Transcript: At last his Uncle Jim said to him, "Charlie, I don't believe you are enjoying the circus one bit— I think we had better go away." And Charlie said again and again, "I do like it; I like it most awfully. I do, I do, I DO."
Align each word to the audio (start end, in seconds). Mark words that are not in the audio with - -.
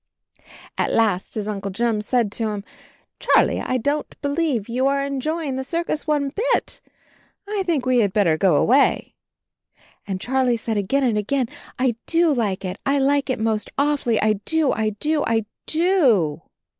At 0.79 0.89
last 0.91 1.35
his 1.35 1.47
Uncle 1.47 1.69
Jim 1.69 2.01
said 2.01 2.31
to 2.31 2.49
him, 2.49 2.63
"Charlie, 3.19 3.61
I 3.61 3.77
don't 3.77 4.19
believe 4.23 4.67
you 4.67 4.87
are 4.87 5.05
enjoying 5.05 5.57
the 5.57 5.63
circus 5.63 6.07
one 6.07 6.29
bit— 6.29 6.81
I 7.47 7.61
think 7.67 7.85
we 7.85 7.99
had 7.99 8.11
better 8.11 8.35
go 8.35 8.55
away." 8.55 9.13
And 10.07 10.19
Charlie 10.19 10.57
said 10.57 10.75
again 10.75 11.03
and 11.03 11.19
again, 11.19 11.49
"I 11.77 11.97
do 12.07 12.33
like 12.33 12.65
it; 12.65 12.79
I 12.83 12.97
like 12.97 13.29
it 13.29 13.37
most 13.37 13.69
awfully. 13.77 14.19
I 14.19 14.39
do, 14.43 14.71
I 14.73 14.89
do, 14.97 15.23
I 15.27 15.45
DO." 15.67 16.41